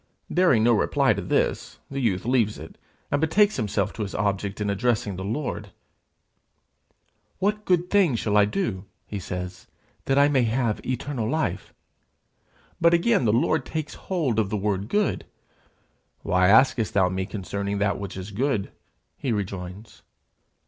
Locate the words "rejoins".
19.31-20.01